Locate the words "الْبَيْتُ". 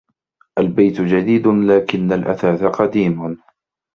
0.59-1.01